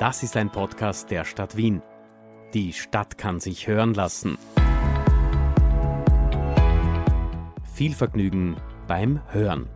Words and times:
Das 0.00 0.22
ist 0.22 0.34
ein 0.38 0.50
Podcast 0.50 1.10
der 1.10 1.26
Stadt 1.26 1.58
Wien. 1.58 1.82
Die 2.54 2.72
Stadt 2.72 3.18
kann 3.18 3.38
sich 3.38 3.66
hören 3.66 3.92
lassen. 3.92 4.38
Viel 7.74 7.92
Vergnügen 7.92 8.56
beim 8.88 9.20
Hören. 9.30 9.68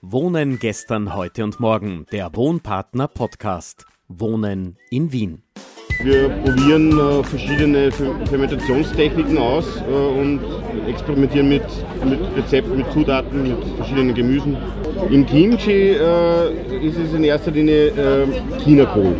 Wohnen 0.00 0.58
gestern, 0.58 1.14
heute 1.14 1.44
und 1.44 1.60
morgen. 1.60 2.06
Der 2.10 2.34
Wohnpartner 2.34 3.08
Podcast. 3.08 3.84
Wohnen 4.08 4.78
in 4.88 5.12
Wien. 5.12 5.43
Wir 6.02 6.28
probieren 6.28 6.98
äh, 6.98 7.22
verschiedene 7.24 7.90
Fermentationstechniken 7.90 9.38
aus 9.38 9.64
äh, 9.88 9.92
und 9.92 10.40
experimentieren 10.88 11.48
mit, 11.48 11.62
mit 12.04 12.20
Rezepten, 12.36 12.76
mit 12.76 12.92
Zutaten, 12.92 13.42
mit 13.42 13.76
verschiedenen 13.76 14.14
Gemüsen. 14.14 14.56
Im 15.10 15.24
Kimchi 15.24 15.92
äh, 15.92 16.86
ist 16.86 16.98
es 16.98 17.14
in 17.14 17.24
erster 17.24 17.50
Linie 17.50 17.92
Chinakohl 18.62 19.16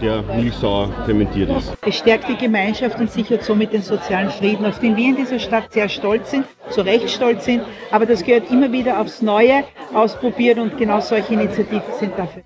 der 0.00 0.22
milchsauer 0.22 0.90
fermentiert 1.06 1.50
ist. 1.50 1.72
Es 1.86 1.96
stärkt 1.96 2.28
die 2.28 2.36
Gemeinschaft 2.36 2.98
und 2.98 3.10
sichert 3.10 3.42
somit 3.42 3.72
den 3.72 3.80
sozialen 3.80 4.30
Frieden, 4.30 4.66
auf 4.66 4.78
den 4.78 4.94
wir 4.94 5.08
in 5.08 5.16
dieser 5.16 5.38
Stadt 5.38 5.72
sehr 5.72 5.88
stolz 5.88 6.32
sind, 6.32 6.44
zu 6.68 6.82
Recht 6.82 7.08
stolz 7.08 7.46
sind, 7.46 7.62
aber 7.90 8.04
das 8.04 8.22
gehört 8.22 8.50
immer 8.50 8.70
wieder 8.70 9.00
aufs 9.00 9.22
Neue 9.22 9.64
ausprobiert 9.94 10.58
und 10.58 10.76
genau 10.76 11.00
solche 11.00 11.32
Initiativen 11.32 11.82
sind 11.98 12.12
dafür. 12.18 12.42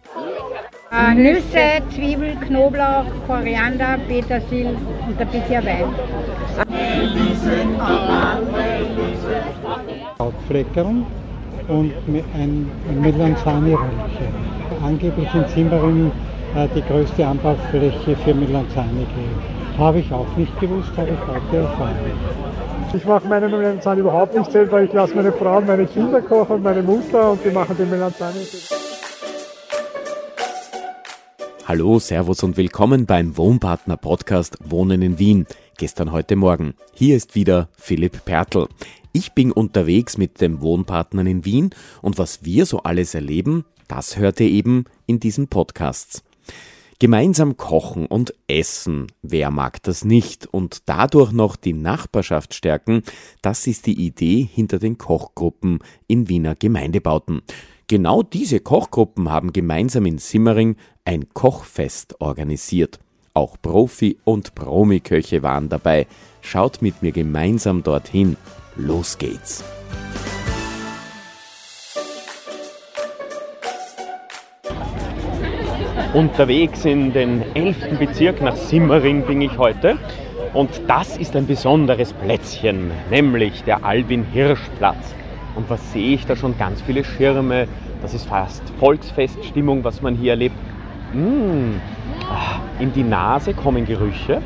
Äh, 0.92 1.14
Nüsse, 1.14 1.82
Zwiebel, 1.94 2.34
Knoblauch, 2.34 3.04
Koriander, 3.28 3.96
Petersil 4.08 4.76
und 5.06 5.20
ein 5.20 5.28
bisschen 5.28 5.64
Wein. 5.64 5.84
Hautfleckerl 10.18 11.04
und 11.68 11.92
ein 12.34 12.70
Melanzani-Röllchen. 13.00 14.34
Angeblich 14.84 15.28
in 15.32 15.44
Simmering 15.54 16.10
äh, 16.56 16.66
die 16.74 16.82
größte 16.82 17.24
Anbaufläche 17.24 18.16
für 18.16 18.34
Melanzani 18.34 19.06
geben. 19.14 19.78
Habe 19.78 20.00
ich 20.00 20.12
auch 20.12 20.36
nicht 20.36 20.58
gewusst, 20.58 20.90
habe 20.96 21.10
ich 21.10 21.20
heute 21.32 21.68
erfahren. 21.68 21.94
Ich 22.92 23.04
mache 23.04 23.28
meine 23.28 23.48
Melanzani 23.48 24.00
überhaupt 24.00 24.36
nicht 24.36 24.50
selber. 24.50 24.82
Ich 24.82 24.92
lasse 24.92 25.14
meine 25.14 25.30
Frau 25.30 25.58
und 25.58 25.68
meine 25.68 25.86
Kinder 25.86 26.20
kochen 26.20 26.56
und 26.56 26.64
meine 26.64 26.82
Mutter 26.82 27.30
und 27.30 27.44
die 27.44 27.50
machen 27.50 27.76
den 27.76 27.88
Melanzani. 27.88 28.44
Hallo, 31.72 32.00
Servus 32.00 32.42
und 32.42 32.56
willkommen 32.56 33.06
beim 33.06 33.36
Wohnpartner 33.36 33.96
Podcast 33.96 34.58
Wohnen 34.64 35.02
in 35.02 35.20
Wien. 35.20 35.46
Gestern, 35.78 36.10
heute 36.10 36.34
Morgen. 36.34 36.74
Hier 36.94 37.16
ist 37.16 37.36
wieder 37.36 37.68
Philipp 37.76 38.24
Pertl. 38.24 38.66
Ich 39.12 39.34
bin 39.34 39.52
unterwegs 39.52 40.18
mit 40.18 40.40
dem 40.40 40.62
Wohnpartnern 40.62 41.28
in 41.28 41.44
Wien 41.44 41.70
und 42.02 42.18
was 42.18 42.44
wir 42.44 42.66
so 42.66 42.80
alles 42.82 43.14
erleben, 43.14 43.64
das 43.86 44.16
hört 44.16 44.40
ihr 44.40 44.48
eben 44.48 44.86
in 45.06 45.20
diesen 45.20 45.46
Podcasts. 45.46 46.24
Gemeinsam 46.98 47.56
kochen 47.56 48.06
und 48.06 48.34
essen, 48.48 49.06
wer 49.22 49.52
mag 49.52 49.80
das 49.84 50.04
nicht? 50.04 50.48
Und 50.48 50.88
dadurch 50.88 51.30
noch 51.30 51.54
die 51.54 51.72
Nachbarschaft 51.72 52.52
stärken, 52.52 53.04
das 53.42 53.68
ist 53.68 53.86
die 53.86 54.04
Idee 54.04 54.42
hinter 54.52 54.80
den 54.80 54.98
Kochgruppen 54.98 55.78
in 56.08 56.28
Wiener 56.28 56.56
Gemeindebauten. 56.56 57.42
Genau 57.90 58.22
diese 58.22 58.60
Kochgruppen 58.60 59.32
haben 59.32 59.52
gemeinsam 59.52 60.06
in 60.06 60.18
Simmering 60.18 60.76
ein 61.04 61.28
Kochfest 61.34 62.20
organisiert. 62.20 63.00
Auch 63.34 63.56
Profi- 63.60 64.16
und 64.22 64.54
Promiköche 64.54 65.42
waren 65.42 65.68
dabei. 65.68 66.06
Schaut 66.40 66.82
mit 66.82 67.02
mir 67.02 67.10
gemeinsam 67.10 67.82
dorthin. 67.82 68.36
Los 68.76 69.18
geht's! 69.18 69.64
Unterwegs 76.14 76.84
in 76.84 77.12
den 77.12 77.42
11. 77.56 77.98
Bezirk 77.98 78.40
nach 78.40 78.54
Simmering 78.54 79.26
bin 79.26 79.40
ich 79.40 79.58
heute. 79.58 79.98
Und 80.54 80.70
das 80.86 81.16
ist 81.16 81.34
ein 81.34 81.48
besonderes 81.48 82.12
Plätzchen, 82.12 82.92
nämlich 83.10 83.64
der 83.64 83.84
Albin-Hirsch-Platz. 83.84 85.16
Und 85.56 85.68
was 85.68 85.92
sehe 85.92 86.14
ich 86.14 86.26
da 86.26 86.36
schon? 86.36 86.56
Ganz 86.58 86.80
viele 86.80 87.04
Schirme. 87.04 87.66
Das 88.02 88.14
ist 88.14 88.26
fast 88.26 88.62
Volksfeststimmung, 88.78 89.84
was 89.84 90.00
man 90.02 90.16
hier 90.16 90.32
erlebt. 90.32 90.56
Mmh. 91.12 91.80
In 92.78 92.92
die 92.92 93.02
Nase 93.02 93.52
kommen 93.54 93.84
Gerüche 93.84 94.40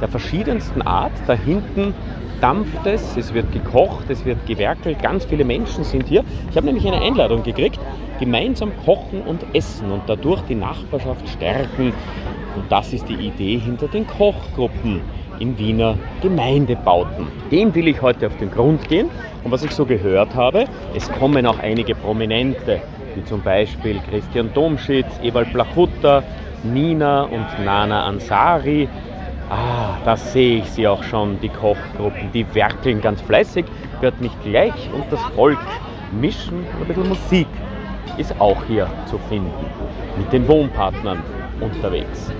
der 0.00 0.08
verschiedensten 0.08 0.82
Art. 0.82 1.12
Da 1.26 1.34
hinten 1.34 1.94
dampft 2.40 2.86
es, 2.86 3.16
es 3.16 3.34
wird 3.34 3.52
gekocht, 3.52 4.10
es 4.10 4.24
wird 4.24 4.46
gewerkelt. 4.46 5.02
Ganz 5.02 5.24
viele 5.24 5.44
Menschen 5.44 5.84
sind 5.84 6.08
hier. 6.08 6.24
Ich 6.50 6.56
habe 6.56 6.66
nämlich 6.66 6.86
eine 6.86 7.00
Einladung 7.00 7.42
gekriegt. 7.42 7.80
Gemeinsam 8.20 8.72
kochen 8.84 9.22
und 9.22 9.44
essen 9.54 9.90
und 9.90 10.02
dadurch 10.06 10.42
die 10.42 10.54
Nachbarschaft 10.54 11.28
stärken. 11.28 11.92
Und 12.56 12.64
das 12.70 12.92
ist 12.92 13.08
die 13.08 13.14
Idee 13.14 13.58
hinter 13.58 13.88
den 13.88 14.06
Kochgruppen 14.06 15.00
in 15.38 15.56
Wiener 15.56 15.96
Gemeindebauten. 16.20 17.28
Dem 17.50 17.74
will 17.74 17.88
ich 17.88 18.02
heute 18.02 18.26
auf 18.26 18.36
den 18.38 18.50
Grund 18.50 18.88
gehen. 18.88 19.08
Und 19.44 19.52
was 19.52 19.62
ich 19.62 19.70
so 19.70 19.86
gehört 19.86 20.34
habe, 20.34 20.64
es 20.96 21.10
kommen 21.12 21.46
auch 21.46 21.60
einige 21.60 21.94
Prominente, 21.94 22.80
wie 23.18 23.24
zum 23.24 23.42
Beispiel 23.42 24.00
Christian 24.10 24.52
Domschitz, 24.54 25.06
Ewald 25.22 25.52
Blachutta, 25.52 26.22
Nina 26.62 27.22
und 27.22 27.46
Nana 27.64 28.04
Ansari. 28.04 28.88
Ah, 29.50 29.96
da 30.04 30.16
sehe 30.16 30.58
ich 30.58 30.70
sie 30.70 30.86
auch 30.86 31.02
schon, 31.02 31.40
die 31.40 31.48
Kochgruppen. 31.48 32.30
Die 32.32 32.46
werkeln 32.54 33.00
ganz 33.00 33.20
fleißig, 33.22 33.64
wird 34.00 34.20
mich 34.20 34.32
gleich 34.44 34.90
und 34.94 35.04
das 35.10 35.20
Volk 35.34 35.58
mischen. 36.12 36.64
Ein 36.80 36.86
bisschen 36.86 37.08
Musik 37.08 37.48
ist 38.18 38.38
auch 38.40 38.62
hier 38.66 38.88
zu 39.06 39.18
finden. 39.28 39.66
Mit 40.16 40.32
den 40.32 40.46
Wohnpartnern 40.46 41.22
unterwegs. 41.60 42.30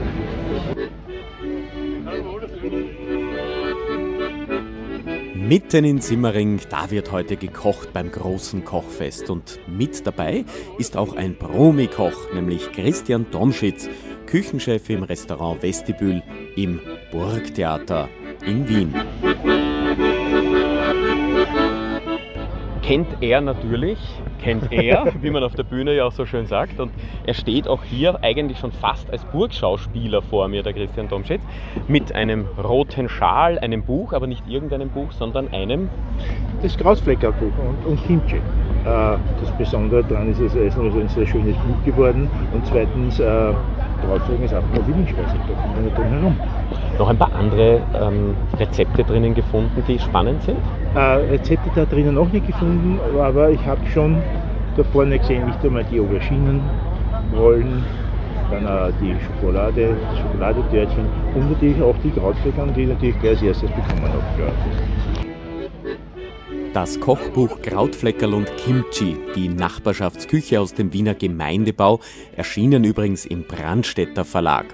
Mitten 5.39 5.85
in 5.85 6.01
Simmering, 6.01 6.61
da 6.69 6.91
wird 6.91 7.13
heute 7.13 7.37
gekocht 7.37 7.93
beim 7.93 8.11
großen 8.11 8.65
Kochfest. 8.65 9.31
Und 9.31 9.61
mit 9.69 10.05
dabei 10.05 10.45
ist 10.79 10.97
auch 10.97 11.15
ein 11.15 11.39
Promi-Koch, 11.39 12.33
nämlich 12.35 12.73
Christian 12.73 13.25
Domschitz, 13.31 13.89
Küchenchef 14.27 14.91
im 14.91 15.05
Restaurant 15.05 15.63
Vestibül 15.63 16.25
im 16.57 16.81
Burgtheater 17.13 18.09
in 18.45 18.69
Wien. 18.69 18.93
Kennt 22.89 23.23
er 23.23 23.43
natürlich, 23.43 23.99
kennt 24.43 24.73
er, 24.73 25.13
wie 25.21 25.29
man 25.29 25.45
auf 25.45 25.55
der 25.55 25.65
Bühne 25.65 25.95
ja 25.95 26.07
auch 26.07 26.13
so 26.13 26.25
schön 26.25 26.47
sagt. 26.47 26.81
Und 26.81 26.91
er 27.27 27.35
steht 27.35 27.69
auch 27.69 27.85
hier 27.85 28.25
eigentlich 28.25 28.61
schon 28.61 28.73
fast 28.73 29.11
als 29.11 29.27
Burgschauspieler 29.27 30.23
vor 30.23 30.49
mir, 30.49 30.63
der 30.63 30.73
Christian 30.73 31.07
Domschitz, 31.07 31.43
mit 31.87 32.15
einem 32.15 32.47
roten 32.57 33.11
Schal, 33.11 33.59
einem 33.59 33.83
Buch, 33.83 34.15
aber 34.15 34.27
nicht 34.27 34.43
irgendeinem 34.49 34.89
Buch, 34.89 35.13
sondern 35.13 35.53
einem. 35.53 35.91
Das 36.63 36.79
Krautfleckerbuch 36.79 37.53
und, 37.59 37.91
und 37.91 38.07
Kimchi. 38.07 38.37
Äh, 38.37 38.41
das 38.87 39.51
Besondere 39.59 40.03
daran 40.05 40.31
ist, 40.31 40.41
es 40.41 40.55
ist 40.55 40.79
ein 40.79 41.09
sehr 41.09 41.27
schönes 41.27 41.57
Buch 41.57 41.85
geworden 41.85 42.31
und 42.55 42.67
zweitens, 42.67 43.21
äh, 43.21 43.53
Krautflecken 44.03 44.47
ist 44.47 44.55
auch 44.55 44.63
eine 44.73 44.87
Lieblingsspeise, 44.87 45.37
da 45.47 45.61
kommt 45.61 45.77
man 45.77 45.95
drum 45.95 46.05
herum. 46.07 46.37
Noch 46.99 47.09
ein 47.09 47.19
paar 47.19 47.33
andere 47.35 47.81
ähm, 48.01 48.35
Rezepte 48.59 49.05
drinnen 49.05 49.35
gefunden, 49.35 49.83
die 49.87 49.99
spannend 49.99 50.43
sind? 50.43 50.59
Äh, 50.95 51.01
Rezepte 51.31 51.71
da 51.75 51.85
drinnen 51.85 52.15
noch 52.15 52.33
nicht 52.33 52.47
gefunden, 52.47 52.99
aber 53.21 53.51
ich 53.51 53.65
habe 53.67 53.81
schon 53.93 54.23
da 54.77 54.85
vorne 54.85 55.19
gesehen, 55.19 55.47
nicht 55.47 55.65
einmal 55.65 55.85
die 55.85 56.01
Auberginen 56.01 56.61
rollen, 57.37 57.85
dann 58.51 58.65
äh, 58.65 58.93
die 59.01 59.15
Schokolade, 59.25 59.97
Schokoladetörtchen 60.21 61.05
und 61.35 61.51
natürlich 61.51 61.83
auch 61.83 61.95
die 62.03 62.11
Krautfleckern, 62.11 62.73
die 62.75 62.83
ich 62.83 62.89
natürlich 62.89 63.21
gleich 63.21 63.33
als 63.33 63.43
erstes 63.43 63.71
bekommen 63.71 64.03
habe. 64.03 64.23
Das 66.75 67.01
Kochbuch 67.01 67.63
Krautfleckerl 67.63 68.35
und 68.35 68.55
Kimchi, 68.59 69.17
die 69.35 69.49
Nachbarschaftsküche 69.49 70.61
aus 70.61 70.75
dem 70.75 70.93
Wiener 70.93 71.15
Gemeindebau, 71.15 72.01
erschienen 72.37 72.85
übrigens 72.85 73.25
im 73.25 73.45
Brandstätter 73.45 74.25
Verlag. 74.25 74.67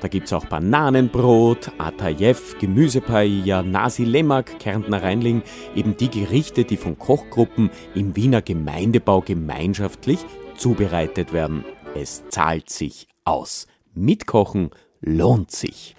Da 0.00 0.08
gibt 0.08 0.26
es 0.26 0.32
auch 0.34 0.44
Bananenbrot, 0.44 1.72
Atajev, 1.78 2.58
Gemüsepaella, 2.60 3.62
Nasi 3.62 4.04
Lemak, 4.04 4.58
Kärntner 4.60 5.02
Reinling, 5.02 5.42
eben 5.74 5.96
die 5.96 6.10
Gerichte, 6.10 6.64
die 6.64 6.76
von 6.76 6.98
Kochgruppen 6.98 7.70
im 7.94 8.14
Wiener 8.14 8.42
Gemeindebau 8.42 9.22
gemeinschaftlich 9.22 10.20
zubereitet 10.56 11.32
werden. 11.32 11.64
Es 11.94 12.28
zahlt 12.28 12.68
sich 12.68 13.08
aus. 13.24 13.66
Mitkochen 13.94 14.70
lohnt 15.00 15.50
sich. 15.50 15.96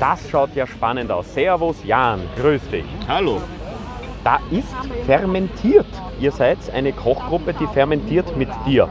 Das 0.00 0.30
schaut 0.30 0.56
ja 0.56 0.66
spannend 0.66 1.10
aus. 1.12 1.34
Servus 1.34 1.84
Jan, 1.84 2.20
grüß 2.40 2.70
dich. 2.70 2.86
Hallo. 3.06 3.38
Da 4.24 4.38
ist 4.50 5.04
fermentiert. 5.04 5.84
Ihr 6.18 6.32
seid 6.32 6.58
eine 6.72 6.92
Kochgruppe, 6.92 7.52
die 7.52 7.66
fermentiert 7.66 8.34
mit 8.34 8.48
dir. 8.66 8.88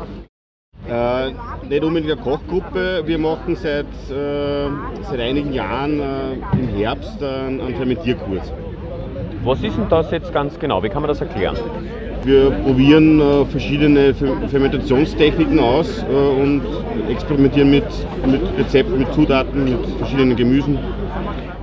Äh, 0.87 1.31
nicht 1.67 1.83
unbedingt 1.83 2.11
eine 2.11 2.21
Kochgruppe, 2.21 3.01
wir 3.05 3.17
machen 3.17 3.55
seit, 3.55 3.87
äh, 4.11 4.69
seit 5.01 5.19
einigen 5.19 5.51
Jahren 5.51 5.99
äh, 5.99 6.33
im 6.53 6.67
Herbst 6.75 7.23
einen, 7.23 7.59
einen 7.59 7.75
Fermentierkurs. 7.75 8.53
Was 9.43 9.63
ist 9.63 9.77
denn 9.77 9.89
das 9.89 10.11
jetzt 10.11 10.31
ganz 10.31 10.59
genau? 10.59 10.83
Wie 10.83 10.89
kann 10.89 11.01
man 11.01 11.09
das 11.09 11.21
erklären? 11.21 11.57
Wir 12.23 12.51
probieren 12.51 13.21
äh, 13.21 13.45
verschiedene 13.45 14.13
Fermentationstechniken 14.13 15.59
aus 15.59 16.03
äh, 16.03 16.41
und 16.41 16.61
experimentieren 17.09 17.71
mit, 17.71 17.85
mit 18.25 18.41
Rezepten, 18.57 18.99
mit 18.99 19.13
Zutaten, 19.13 19.63
mit 19.63 19.85
verschiedenen 19.97 20.35
Gemüsen. 20.35 20.77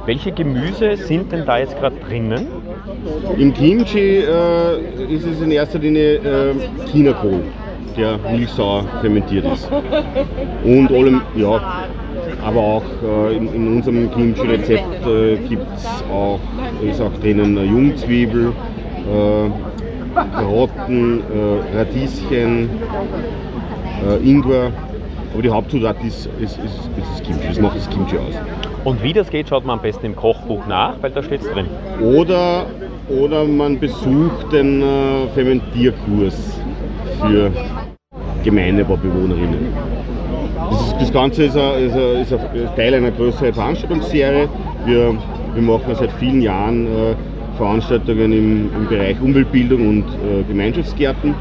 Welche 0.07 0.33
Gemüse 0.33 0.97
sind 0.97 1.31
denn 1.33 1.45
da 1.45 1.59
jetzt 1.59 1.77
gerade 1.79 1.97
drinnen? 1.97 2.47
Im 3.37 3.53
Kimchi 3.53 4.19
äh, 4.19 5.13
ist 5.13 5.27
es 5.27 5.41
in 5.43 5.51
erster 5.51 5.79
Linie 5.79 6.15
äh, 6.17 6.55
Chinakohl, 6.91 7.43
der 7.97 8.19
milchsauer 8.33 8.85
fermentiert 9.01 9.45
ist. 9.53 9.69
Und 10.65 10.91
allem, 10.91 11.21
ja, 11.35 11.85
aber 12.45 12.61
auch 12.61 12.85
äh, 13.05 13.37
in, 13.37 13.53
in, 13.53 13.77
unserem 13.77 14.11
Kimchi-Rezept 14.11 15.07
äh, 15.07 15.37
gibt 15.49 15.67
es 15.77 16.05
auch, 16.11 16.41
ist 16.83 17.01
auch 17.01 17.13
drinnen 17.21 17.57
Jungzwiebel, 17.57 18.53
Karotten, 20.17 21.21
äh, 21.21 21.77
Radieschen, 21.77 22.71
äh, 24.09 24.29
Ingwer. 24.29 24.73
Aber 25.33 25.43
die 25.43 25.51
Hauptzutat 25.51 26.03
ist, 26.03 26.27
ist, 26.41 26.59
ist, 26.59 26.65
ist 26.65 27.11
das 27.13 27.23
Kimchi, 27.23 27.49
das 27.49 27.61
macht 27.61 27.77
das 27.77 27.91
Kimchi 27.91 28.17
aus. 28.17 28.35
Und 28.85 29.03
wie 29.03 29.13
das 29.13 29.29
geht, 29.29 29.49
schaut 29.49 29.67
man 29.67 29.79
am 29.79 29.83
besten 29.83 30.07
im 30.07 30.17
Kochbuch 30.17 30.67
nach, 30.67 30.95
weil 31.03 31.11
da 31.11 31.23
steht 31.23 31.43
es 31.43 31.51
drin. 31.51 31.67
Oder, 32.01 32.67
oder 33.09 33.45
man 33.45 33.79
besucht 33.79 34.53
den 34.53 34.81
äh, 34.81 35.27
Fermentierkurs 35.35 36.59
für 37.21 37.51
Gemeindebewohnerinnen. 38.45 39.75
Das, 40.71 40.99
das, 40.99 41.13
Ganze 41.13 41.45
ist, 41.45 41.57
ein, 41.57 41.85
ist, 41.85 41.95
ein, 41.95 42.23
ist 42.23 42.33
ein 42.33 42.77
Teil 42.77 42.95
einer 42.95 43.11
größeren 43.11 43.53
Veranstaltungsserie. 43.53 44.49
Wir, 44.87 45.15
wir 45.55 45.63
machen 45.63 45.95
seit 45.95 46.13
vielen 46.13 46.41
Jahren 46.41 46.87
äh, 46.87 47.15
Veranstaltungen 47.57 48.33
im, 48.33 48.75
im 48.75 48.89
Bereich 48.89 49.21
Umweltbildung 49.21 49.89
und 49.89 50.05
äh, 50.05 50.43
Gemeinschaftsgärten. 50.45 51.35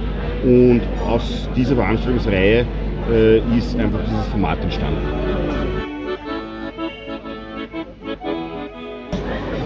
Und 0.43 0.81
aus 1.07 1.49
dieser 1.55 1.75
Veranstaltungsreihe 1.75 2.65
äh, 3.11 3.57
ist 3.57 3.77
einfach 3.77 3.99
dieses 4.07 4.27
Format 4.27 4.61
entstanden. 4.61 5.01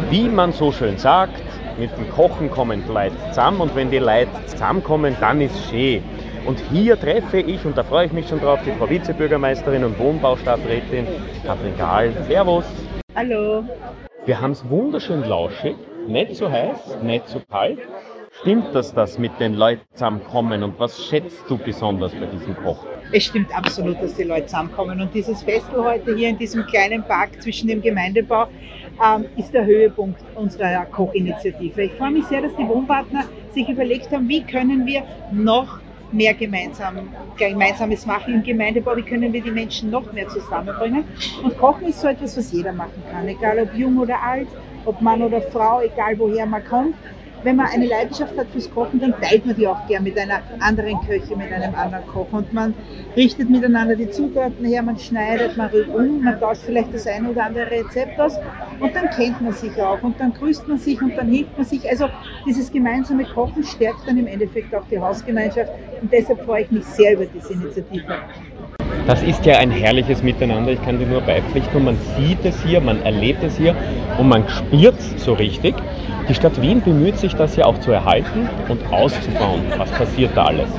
Wie 0.10 0.28
man 0.28 0.52
so 0.52 0.72
schön 0.72 0.98
sagt, 0.98 1.42
mit 1.78 1.92
dem 1.98 2.10
Kochen 2.10 2.50
kommen 2.50 2.84
die 2.88 2.92
Leute 2.92 3.16
zusammen 3.30 3.62
und 3.62 3.76
wenn 3.76 3.92
die 3.92 4.00
Leute 4.00 4.30
zusammenkommen, 4.48 5.16
dann 5.20 5.40
ist 5.40 5.56
es 5.56 5.70
schön. 5.70 6.04
Und 6.46 6.60
hier 6.72 7.00
treffe 7.00 7.40
ich, 7.40 7.64
und 7.64 7.78
da 7.78 7.84
freue 7.84 8.08
ich 8.08 8.12
mich 8.12 8.28
schon 8.28 8.40
drauf, 8.40 8.60
die 8.66 8.72
Frau 8.72 8.90
Vizebürgermeisterin 8.90 9.84
und 9.84 10.00
Wohnbaustadträtin 10.00 11.06
Katrin 11.46 11.78
Gahl. 11.78 12.12
Servus. 12.28 12.66
Hallo. 13.16 13.64
Wir 14.26 14.42
haben 14.42 14.52
es 14.52 14.68
wunderschön 14.70 15.24
lauschig 15.28 15.76
nicht 16.10 16.36
so 16.36 16.52
heiß, 16.52 16.98
nicht 17.04 17.28
so 17.28 17.42
kalt. 17.50 17.80
Stimmt 18.42 18.74
das, 18.74 18.94
dass 18.94 19.18
mit 19.18 19.40
den 19.40 19.54
Leuten 19.54 19.82
zusammenkommen 19.94 20.64
und 20.64 20.80
was 20.80 21.06
schätzt 21.06 21.44
du 21.50 21.58
besonders 21.58 22.14
bei 22.14 22.26
diesem 22.26 22.56
Koch? 22.56 22.86
Es 23.12 23.26
stimmt 23.26 23.56
absolut, 23.56 24.02
dass 24.02 24.16
die 24.16 24.24
Leute 24.24 24.46
zusammenkommen 24.46 25.02
und 25.02 25.14
dieses 25.14 25.44
Festel 25.44 25.84
heute 25.84 26.16
hier 26.16 26.30
in 26.30 26.38
diesem 26.38 26.66
kleinen 26.66 27.04
Park 27.04 27.42
zwischen 27.42 27.68
dem 27.68 27.82
Gemeindebau 27.82 28.48
ähm, 29.04 29.26
ist 29.36 29.54
der 29.54 29.66
Höhepunkt 29.66 30.22
unserer 30.36 30.86
Kochinitiative. 30.86 31.84
Ich 31.84 31.94
freue 31.94 32.12
mich 32.12 32.26
sehr, 32.26 32.42
dass 32.42 32.56
die 32.56 32.68
Wohnpartner 32.68 33.26
sich 33.52 33.68
überlegt 33.68 34.12
haben, 34.12 34.28
wie 34.30 34.44
können 34.44 34.86
wir 34.86 35.04
noch 35.32 35.80
mehr 36.12 36.34
gemeinsam, 36.34 37.10
Gemeinsames 37.38 38.06
machen 38.06 38.34
im 38.36 38.44
Gemeindebau, 38.44 38.96
wie 38.96 39.04
können 39.04 39.32
wir 39.32 39.42
die 39.42 39.52
Menschen 39.52 39.90
noch 39.90 40.12
mehr 40.14 40.28
zusammenbringen. 40.28 41.04
Und 41.44 41.58
Kochen 41.58 41.88
ist 41.88 42.02
so 42.02 42.08
etwas, 42.08 42.38
was 42.38 42.52
jeder 42.52 42.74
machen 42.74 43.04
kann, 43.12 43.28
egal 43.28 43.60
ob 43.60 43.74
jung 43.76 43.98
oder 43.98 44.22
alt 44.22 44.48
ob 44.86 45.02
Mann 45.02 45.22
oder 45.22 45.42
Frau, 45.42 45.82
egal 45.82 46.18
woher 46.18 46.46
man 46.46 46.64
kommt. 46.66 46.96
Wenn 47.42 47.56
man 47.56 47.68
eine 47.68 47.86
Leidenschaft 47.86 48.38
hat 48.38 48.48
fürs 48.52 48.70
Kochen, 48.70 49.00
dann 49.00 49.14
teilt 49.22 49.46
man 49.46 49.56
die 49.56 49.66
auch 49.66 49.88
gern 49.88 50.04
mit 50.04 50.18
einer 50.18 50.42
anderen 50.60 51.00
Köche, 51.08 51.38
mit 51.38 51.54
einem 51.54 51.74
anderen 51.74 52.06
Koch. 52.06 52.28
Und 52.32 52.52
man 52.52 52.74
richtet 53.16 53.50
miteinander 53.50 53.96
die 53.96 54.10
Zutaten 54.10 54.66
her, 54.66 54.82
man 54.82 55.00
schneidet, 55.00 55.56
man 55.56 55.70
rührt 55.70 55.88
um, 55.88 56.22
man 56.22 56.38
tauscht 56.38 56.64
vielleicht 56.66 56.94
das 56.94 57.08
eine 57.08 57.30
oder 57.30 57.46
andere 57.46 57.72
Rezept 57.72 58.20
aus 58.20 58.38
und 58.82 58.94
dann 58.94 59.10
kennt 59.10 59.42
man 59.42 59.54
sich 59.54 59.82
auch 59.82 60.02
und 60.04 60.20
dann 60.20 60.34
grüßt 60.34 60.68
man 60.68 60.78
sich 60.78 61.02
und 61.02 61.16
dann 61.16 61.30
hilft 61.30 61.58
man 61.58 61.66
sich. 61.66 61.90
Also 61.90 62.10
dieses 62.46 62.70
gemeinsame 62.72 63.24
Kochen 63.24 63.64
stärkt 63.64 64.06
dann 64.06 64.18
im 64.18 64.28
Endeffekt 64.28 64.76
auch 64.76 64.86
die 64.92 65.00
Hausgemeinschaft 65.00 65.72
und 66.02 66.12
deshalb 66.12 66.44
freue 66.44 66.64
ich 66.64 66.72
mich 66.72 66.84
sehr 66.84 67.14
über 67.14 67.26
diese 67.26 67.54
Initiative. 67.54 68.20
Das 69.10 69.24
ist 69.24 69.44
ja 69.44 69.58
ein 69.58 69.72
herrliches 69.72 70.22
Miteinander, 70.22 70.72
ich 70.72 70.82
kann 70.84 71.00
dir 71.00 71.08
nur 71.08 71.22
beipflichten 71.22 71.84
man 71.84 71.98
sieht 72.16 72.46
es 72.46 72.64
hier, 72.64 72.80
man 72.80 73.02
erlebt 73.02 73.42
es 73.44 73.58
hier 73.58 73.76
und 74.20 74.30
man 74.30 74.48
spürt 74.48 75.00
es 75.00 75.26
so 75.26 75.34
richtig. 75.34 75.74
Die 76.30 76.36
Stadt 76.36 76.62
Wien 76.62 76.80
bemüht 76.80 77.18
sich, 77.18 77.34
das 77.34 77.56
ja 77.56 77.66
auch 77.66 77.80
zu 77.80 77.92
erhalten 77.92 78.48
und 78.68 78.80
auszubauen. 78.94 79.64
Was 79.80 79.90
passiert 79.90 80.30
da 80.36 80.46
alles? 80.46 80.70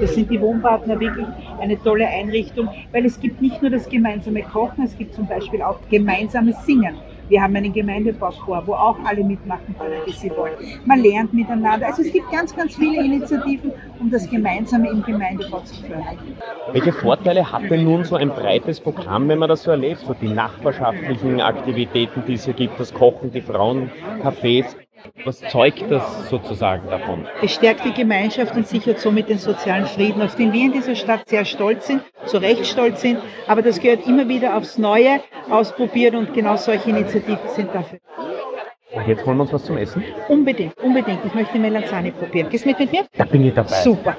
Das 0.00 0.14
sind 0.14 0.30
die 0.30 0.40
Wohnpartner 0.40 1.00
wirklich 1.00 1.26
eine 1.60 1.76
tolle 1.82 2.06
Einrichtung, 2.06 2.68
weil 2.92 3.04
es 3.04 3.20
gibt 3.20 3.42
nicht 3.42 3.60
nur 3.60 3.72
das 3.72 3.88
gemeinsame 3.88 4.42
Kochen, 4.42 4.84
es 4.84 4.96
gibt 4.96 5.14
zum 5.14 5.26
Beispiel 5.26 5.60
auch 5.60 5.80
gemeinsames 5.90 6.64
Singen. 6.64 6.94
Wir 7.28 7.42
haben 7.42 7.56
einen 7.56 7.72
Gemeindebauchor, 7.72 8.62
wo 8.66 8.74
auch 8.74 8.96
alle 9.04 9.24
mitmachen 9.24 9.74
können, 9.78 10.00
die 10.06 10.12
sie 10.12 10.30
wollen. 10.30 10.54
Man 10.84 11.00
lernt 11.00 11.34
miteinander. 11.34 11.86
Also 11.86 12.02
es 12.02 12.12
gibt 12.12 12.30
ganz, 12.30 12.54
ganz 12.54 12.76
viele 12.76 13.04
Initiativen, 13.04 13.72
um 13.98 14.10
das 14.10 14.28
Gemeinsame 14.30 14.90
im 14.90 15.02
Gemeindebau 15.02 15.60
zu 15.60 15.74
fördern. 15.82 16.18
Welche 16.72 16.92
Vorteile 16.92 17.50
hat 17.50 17.70
denn 17.70 17.84
nun 17.84 18.04
so 18.04 18.16
ein 18.16 18.28
breites 18.28 18.80
Programm, 18.80 19.28
wenn 19.28 19.38
man 19.38 19.48
das 19.48 19.64
so 19.64 19.70
erlebt? 19.72 20.00
So 20.00 20.14
die 20.14 20.28
nachbarschaftlichen 20.28 21.40
Aktivitäten, 21.40 22.22
die 22.26 22.34
es 22.34 22.44
hier 22.44 22.54
gibt, 22.54 22.78
das 22.78 22.94
Kochen, 22.94 23.32
die 23.32 23.42
Frauencafés. 23.42 24.76
Was 25.24 25.40
zeugt 25.40 25.84
das 25.90 26.28
sozusagen 26.28 26.88
davon? 26.88 27.26
Es 27.42 27.54
stärkt 27.54 27.84
die 27.84 27.92
Gemeinschaft 27.92 28.54
und 28.56 28.66
sichert 28.66 29.00
somit 29.00 29.28
den 29.28 29.38
sozialen 29.38 29.86
Frieden, 29.86 30.22
auf 30.22 30.34
den 30.34 30.52
wir 30.52 30.64
in 30.64 30.72
dieser 30.72 30.94
Stadt 30.94 31.28
sehr 31.28 31.44
stolz 31.44 31.86
sind, 31.86 32.02
zu 32.26 32.38
Recht 32.38 32.66
stolz 32.66 33.00
sind. 33.00 33.18
Aber 33.46 33.62
das 33.62 33.80
gehört 33.80 34.06
immer 34.06 34.28
wieder 34.28 34.56
aufs 34.56 34.78
Neue 34.78 35.20
ausprobiert 35.50 36.14
und 36.14 36.34
genau 36.34 36.56
solche 36.56 36.90
Initiativen 36.90 37.48
sind 37.48 37.74
dafür. 37.74 37.98
Und 38.92 39.06
jetzt 39.08 39.26
holen 39.26 39.36
wir 39.36 39.42
uns 39.42 39.52
was 39.52 39.64
zum 39.64 39.76
Essen? 39.76 40.02
Unbedingt, 40.28 40.76
unbedingt. 40.78 41.24
Ich 41.24 41.34
möchte 41.34 41.58
Melanzani 41.58 42.12
probieren. 42.12 42.48
Gehst 42.48 42.64
du 42.64 42.70
mit 42.70 42.78
mit 42.78 42.92
mir? 42.92 43.04
Da 43.16 43.24
bin 43.24 43.44
ich 43.44 43.54
dabei. 43.54 43.74
Super. 43.82 44.16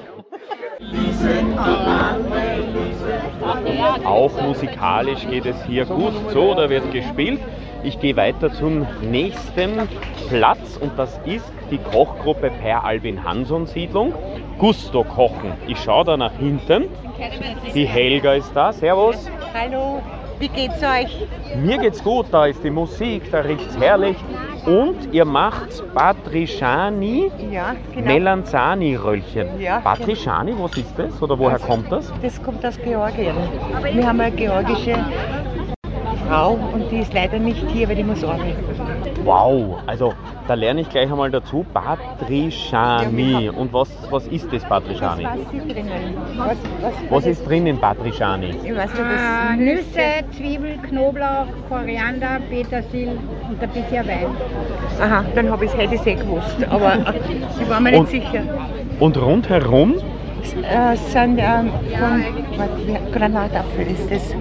Auch 4.04 4.42
musikalisch 4.42 5.26
geht 5.28 5.46
es 5.46 5.56
hier 5.64 5.84
gut 5.84 6.12
so, 6.32 6.54
da 6.54 6.68
wird 6.70 6.92
gespielt. 6.92 7.40
Ich 7.84 8.00
gehe 8.00 8.16
weiter 8.16 8.52
zum 8.52 8.86
nächsten 9.02 9.88
Platz 10.28 10.76
und 10.80 10.98
das 10.98 11.20
ist 11.24 11.52
die 11.70 11.78
Kochgruppe 11.78 12.50
Per 12.60 12.84
Albin 12.84 13.22
Hanson 13.22 13.66
Siedlung. 13.66 14.12
Gusto 14.58 15.04
Kochen. 15.04 15.52
Ich 15.68 15.78
schaue 15.78 16.04
da 16.04 16.16
nach 16.16 16.32
hinten. 16.32 16.86
Die 17.74 17.86
Helga 17.86 18.34
ist 18.34 18.50
da. 18.54 18.72
Servus. 18.72 19.30
Hallo. 19.54 20.02
Wie 20.40 20.48
geht's 20.48 20.82
euch? 20.82 21.26
Mir 21.56 21.78
geht's 21.78 22.02
gut, 22.02 22.26
da 22.30 22.46
ist 22.46 22.62
die 22.62 22.70
Musik, 22.70 23.30
da 23.32 23.40
riecht's 23.40 23.76
herrlich. 23.76 24.16
Und 24.66 25.12
ihr 25.12 25.24
macht 25.24 25.82
Patriciani 25.94 27.30
ja, 27.50 27.74
genau. 27.92 28.06
Melanzani-Röllchen. 28.06 29.60
Ja, 29.60 29.80
Patriciani, 29.80 30.54
was 30.56 30.76
ist 30.76 30.96
das 30.96 31.20
oder 31.20 31.36
woher 31.36 31.54
also, 31.54 31.66
kommt 31.66 31.90
das? 31.90 32.12
Das 32.22 32.40
kommt 32.40 32.64
aus 32.64 32.78
Georgien. 32.80 33.34
Wir 33.92 34.06
haben 34.06 34.20
eine 34.20 34.30
georgische 34.30 34.96
Frau 36.28 36.58
und 36.72 36.90
die 36.90 36.98
ist 36.98 37.14
leider 37.14 37.38
nicht 37.38 37.64
hier, 37.70 37.88
weil 37.88 37.96
die 37.96 38.04
muss 38.04 38.22
arbeiten. 38.22 38.62
Wow, 39.24 39.78
also 39.86 40.12
da 40.46 40.54
lerne 40.54 40.82
ich 40.82 40.88
gleich 40.88 41.10
einmal 41.10 41.30
dazu. 41.30 41.64
Patriciani. 41.72 43.46
Ja, 43.46 43.52
und 43.52 43.72
was, 43.72 43.88
was 44.10 44.26
ist 44.28 44.52
das 44.52 44.62
Patriciani? 44.64 45.24
Was, 45.24 45.38
was, 45.38 45.54
ist 45.54 45.74
drinnen? 45.74 46.16
Was, 46.36 46.56
was, 46.80 46.92
was 47.10 47.26
ist 47.26 47.48
drin 47.48 47.66
in 47.66 47.78
Patriciani? 47.78 48.50
Ich 48.50 48.76
weiß 48.76 48.90
nicht, 48.90 49.04
das 49.04 49.52
äh, 49.52 49.56
Nüsse, 49.56 50.36
Zwiebel, 50.36 50.78
Knoblauch, 50.82 51.46
Koriander, 51.68 52.40
Petersil 52.48 53.18
und 53.48 53.62
ein 53.62 53.70
bisschen 53.70 54.06
Wein. 54.06 54.26
Aha, 55.00 55.24
dann 55.34 55.50
habe 55.50 55.64
ich 55.64 55.70
es 55.72 55.76
heute 55.76 55.98
sehr 55.98 56.16
gewusst, 56.16 56.56
aber 56.68 56.98
ich 57.60 57.68
war 57.70 57.80
mir 57.80 57.90
nicht 57.90 58.00
und, 58.00 58.08
sicher. 58.10 58.42
Und 59.00 59.16
rundherum? 59.16 59.94
Äh, 60.54 60.96
sind 60.96 61.38
ähm, 61.38 61.70
von 61.98 63.12
Granatapfel 63.12 63.86
ist 63.86 64.10
das. 64.10 64.34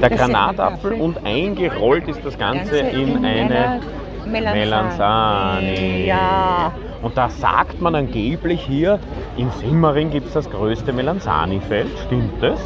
Der 0.00 0.10
das 0.10 0.18
Granatapfel 0.18 0.92
und 0.92 1.24
eingerollt 1.24 2.08
ist 2.08 2.24
das 2.24 2.38
Ganze, 2.38 2.82
Ganze 2.82 2.96
in, 2.96 3.16
in 3.16 3.24
eine 3.24 3.80
Melanzani. 4.26 4.58
Melanzani. 4.58 6.06
Ja. 6.06 6.72
Und 7.02 7.16
da 7.16 7.28
sagt 7.28 7.80
man 7.80 7.94
angeblich 7.94 8.60
hier, 8.60 8.98
in 9.36 9.50
Simmering 9.52 10.10
gibt 10.10 10.28
es 10.28 10.32
das 10.34 10.50
größte 10.50 10.92
Melanzani-Feld. 10.92 11.88
Stimmt 12.06 12.42
das? 12.42 12.60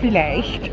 Vielleicht. 0.00 0.70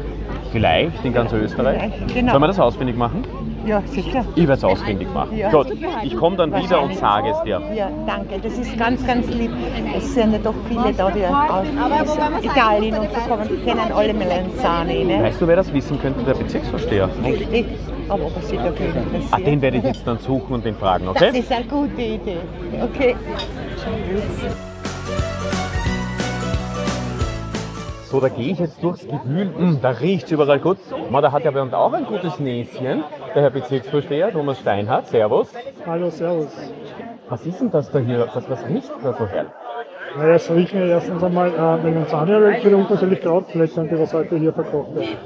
Vielleicht 0.51 1.03
in 1.03 1.13
ganz 1.13 1.33
Österreich? 1.33 1.77
Vielleicht, 1.77 2.15
genau. 2.15 2.31
Sollen 2.31 2.43
wir 2.43 2.47
das 2.47 2.59
ausfindig 2.59 2.95
machen? 2.95 3.23
Ja, 3.67 3.81
sicher. 3.85 4.23
Ich 4.35 4.47
werde 4.47 4.53
es 4.53 4.63
ausfindig 4.63 5.13
machen. 5.13 5.37
Ja. 5.37 5.51
Gut, 5.51 5.67
ich 6.03 6.15
komme 6.15 6.37
dann 6.37 6.55
wieder 6.55 6.81
und 6.81 6.95
sage 6.95 7.31
es 7.31 7.43
dir. 7.43 7.61
Ja, 7.75 7.89
danke. 8.05 8.39
Das 8.41 8.57
ist 8.57 8.77
ganz, 8.77 9.05
ganz 9.05 9.27
lieb. 9.27 9.51
Es 9.95 10.13
sind 10.13 10.31
ja 10.31 10.39
doch 10.39 10.53
viele 10.69 10.93
da, 10.93 11.11
die 11.11 11.25
aus 11.25 12.43
Italien 12.43 12.97
und 12.97 13.09
so 13.13 13.19
kommen. 13.29 13.47
Die 13.49 13.57
kennen 13.65 13.91
alle 13.93 14.13
Melanzani. 14.13 15.03
Ne? 15.03 15.23
Weißt 15.23 15.41
du, 15.41 15.47
wer 15.47 15.57
das 15.57 15.73
wissen 15.73 15.99
könnte? 16.01 16.23
Der 16.23 16.33
Bezirksvorsteher. 16.33 17.09
Richtig. 17.25 17.65
Aber 18.07 18.27
ob 18.27 18.35
er 18.37 18.41
sich 18.41 18.57
dafür 18.57 18.85
interessiert. 18.85 19.23
Ah, 19.31 19.37
den 19.37 19.61
werde 19.61 19.77
ich 19.77 19.83
jetzt 19.83 20.07
dann 20.07 20.17
suchen 20.19 20.53
und 20.53 20.65
den 20.65 20.75
fragen, 20.75 21.07
okay? 21.09 21.27
Das 21.27 21.39
ist 21.39 21.51
eine 21.51 21.65
gute 21.65 22.01
Idee. 22.01 22.37
Okay. 22.81 23.15
So, 28.17 28.21
da 28.21 28.29
gehe 28.29 28.51
ich 28.51 28.57
jetzt 28.57 28.81
durchs 28.81 29.07
Gewühl. 29.07 29.45
Mm, 29.45 29.79
da 29.79 29.91
riecht 29.91 30.25
es 30.25 30.31
überall 30.31 30.59
gut. 30.59 30.79
Ma, 31.11 31.21
da 31.21 31.31
hat 31.31 31.43
ja 31.43 31.51
bei 31.51 31.61
uns 31.61 31.71
auch 31.71 31.93
ein 31.93 32.03
gutes 32.03 32.39
Näschen. 32.39 33.03
Der 33.35 33.43
Herr 33.43 33.51
Bezirksvorsteher 33.51 34.31
Thomas 34.31 34.59
Steinhardt. 34.59 35.05
Servus. 35.05 35.53
Hallo, 35.85 36.09
servus. 36.09 36.47
Was 37.29 37.45
ist 37.45 37.61
denn 37.61 37.69
das 37.69 37.91
da 37.91 37.99
hier? 37.99 38.27
Was, 38.33 38.49
was 38.49 38.67
riecht 38.67 38.89
da 39.03 39.13
so 39.13 39.27
hell? 39.27 39.45
Naja, 40.17 40.33
es 40.33 40.49
riechen 40.49 40.89
erstens 40.89 41.23
einmal 41.23 41.49
äh, 41.49 41.83
Melanzania-Röllchen 41.83 42.73
und 42.73 42.89
natürlich 42.89 43.21
Krautflächen, 43.21 43.87
die 43.87 43.99
was 43.99 44.11
heute 44.11 44.35
hier 44.39 44.51
verkocht 44.51 44.95
werden. 44.95 45.17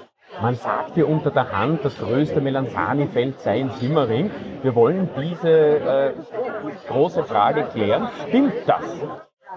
Man 0.42 0.56
sagt 0.56 0.96
hier 0.96 1.08
unter 1.08 1.32
der 1.32 1.50
Hand, 1.50 1.86
das 1.86 1.98
größte 1.98 2.42
Melanzani-Feld 2.42 3.40
sei 3.40 3.62
in 3.62 3.70
Simmering. 3.70 4.30
Wir 4.64 4.76
wollen 4.76 5.10
diese 5.18 5.50
äh, 5.50 6.14
große 6.90 7.24
Frage 7.24 7.64
klären. 7.72 8.10
Stimmt 8.28 8.52
das? 8.68 8.84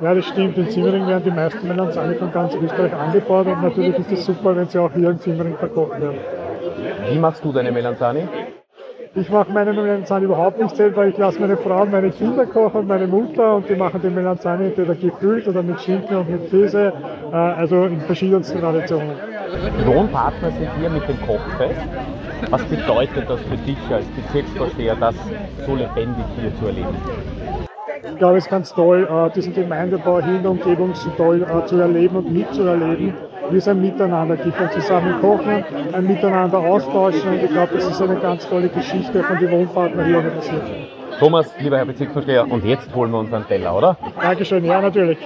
Ja, 0.00 0.12
das 0.12 0.26
stimmt. 0.26 0.58
In 0.58 0.70
Simmering 0.70 1.06
werden 1.06 1.22
die 1.24 1.30
meisten 1.30 1.68
Melanzani 1.68 2.16
von 2.16 2.32
ganz 2.32 2.54
Österreich 2.54 2.92
angebaut 2.92 3.46
und 3.46 3.62
natürlich 3.62 3.96
ist 3.98 4.10
es 4.10 4.26
super, 4.26 4.56
wenn 4.56 4.68
sie 4.68 4.78
auch 4.78 4.92
hier 4.92 5.10
in 5.10 5.18
Simmering 5.18 5.56
verkocht 5.56 6.00
werden. 6.00 6.18
Wie 7.10 7.18
machst 7.18 7.44
du 7.44 7.52
deine 7.52 7.70
Melanzani? 7.70 8.26
Ich 9.14 9.30
mache 9.30 9.52
meine 9.52 9.72
Melanzani 9.72 10.24
überhaupt 10.24 10.60
nicht 10.60 10.74
selber. 10.74 11.06
Ich 11.06 11.16
lasse 11.16 11.40
meine 11.40 11.56
Frau 11.56 11.82
und 11.82 11.92
meine 11.92 12.10
Kinder 12.10 12.44
kochen 12.46 12.80
und 12.80 12.88
meine 12.88 13.06
Mutter 13.06 13.54
und 13.54 13.68
die 13.68 13.76
machen 13.76 14.02
den 14.02 14.16
Melanzani 14.16 14.66
entweder 14.66 14.96
gefüllt 14.96 15.46
oder 15.46 15.62
mit 15.62 15.80
Schinken 15.80 16.16
und 16.16 16.28
mit 16.28 16.50
Käse, 16.50 16.92
äh, 17.30 17.36
also 17.36 17.84
in 17.84 18.00
verschiedensten 18.00 18.58
Traditionen. 18.58 19.12
Wohnpartner 19.84 20.50
sind 20.50 20.68
hier 20.80 20.90
mit 20.90 21.08
dem 21.08 21.20
Kochfest. 21.20 21.80
Was 22.50 22.64
bedeutet 22.64 23.30
das 23.30 23.40
für 23.42 23.56
dich 23.58 23.78
als 23.92 24.06
Bezirksvorsteher, 24.06 24.96
das 24.96 25.14
so 25.64 25.76
lebendig 25.76 26.24
hier 26.40 26.52
zu 26.56 26.66
erleben? 26.66 26.96
Ich 28.10 28.18
glaube, 28.18 28.38
es 28.38 28.44
ist 28.44 28.50
ganz 28.50 28.72
toll, 28.74 29.08
äh, 29.10 29.30
diesen 29.34 29.54
Gemeindebau 29.54 30.20
hier 30.22 30.36
in 30.36 30.42
der 30.42 30.50
Umgebung 30.50 30.94
so 30.94 31.10
toll 31.10 31.42
äh, 31.42 31.66
zu 31.66 31.76
erleben 31.78 32.16
und 32.16 32.32
mitzuerleben, 32.32 33.14
wie 33.50 33.56
es 33.56 33.66
ein 33.68 33.80
Miteinander 33.80 34.36
gibt, 34.36 34.58
ein 34.60 34.70
zusammen 34.70 35.20
kochen, 35.20 35.64
ein 35.92 36.06
Miteinander 36.06 36.58
austauschen 36.58 37.28
und 37.30 37.42
ich 37.42 37.50
glaube, 37.50 37.74
das 37.74 37.86
ist 37.88 38.02
eine 38.02 38.16
ganz 38.16 38.48
tolle 38.48 38.68
Geschichte 38.68 39.22
von 39.22 39.38
den 39.38 39.50
Wohnpartnern 39.50 40.06
hier 40.06 40.18
in 40.18 40.24
der 40.24 40.30
Bezirk. 40.30 40.62
Thomas, 41.18 41.54
lieber 41.58 41.76
Herr 41.78 41.84
Bezirksvorsteher, 41.86 42.50
und 42.50 42.64
jetzt 42.64 42.92
holen 42.94 43.10
wir 43.10 43.18
uns 43.20 43.32
einen 43.32 43.46
Teller, 43.46 43.76
oder? 43.76 43.96
Dankeschön, 44.20 44.64
ja 44.64 44.80
natürlich. 44.80 45.18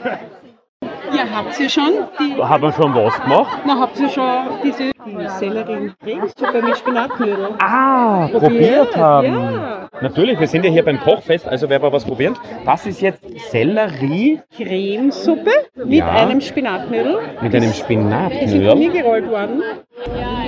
Ja, 1.11 1.25
habt 1.35 1.59
ihr 1.59 1.69
schon 1.71 1.91
die, 2.21 2.43
Haben 2.43 2.63
wir 2.63 2.73
schon 2.73 2.95
was 2.95 3.21
gemacht? 3.23 3.59
na, 3.67 3.81
habt 3.81 3.99
ihr 3.99 4.09
schon 4.09 4.25
diese 4.63 4.91
Sellerie 5.39 5.91
Suppe 6.37 6.63
mit 6.63 6.77
Spinatknödel? 6.77 7.49
Ah, 7.61 8.29
Probiert, 8.29 8.43
probiert 8.93 8.97
haben. 8.97 9.27
ja. 9.27 9.89
Natürlich, 10.01 10.39
wir 10.39 10.47
sind 10.47 10.65
ja 10.65 10.71
hier 10.71 10.85
beim 10.85 11.01
Kochfest, 11.01 11.47
also 11.49 11.69
wer 11.69 11.79
mal 11.81 11.93
was 11.93 12.05
probieren. 12.05 12.37
Das 12.65 12.87
ist 12.87 13.01
jetzt 13.01 13.21
Sellerie 13.51 14.41
Cremesuppe 14.57 15.51
mit 15.77 15.99
Ja. 15.99 16.09
einem 16.11 16.41
Spinatknödel. 16.41 17.19
mit 17.41 17.55
einem 17.55 17.73
Die 17.73 18.49
sind 18.49 18.79
mir 18.79 18.91
gerollt 18.91 19.29
worden. 19.31 19.63